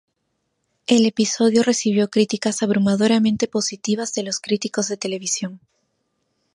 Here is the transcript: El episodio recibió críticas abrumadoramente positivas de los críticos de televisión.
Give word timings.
El 0.87 1.05
episodio 1.05 1.61
recibió 1.61 2.09
críticas 2.09 2.63
abrumadoramente 2.63 3.47
positivas 3.47 4.15
de 4.15 4.23
los 4.23 4.39
críticos 4.39 4.87
de 4.87 4.97
televisión. 4.97 5.59